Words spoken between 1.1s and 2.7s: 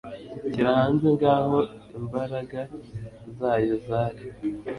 Ngaho imbaraga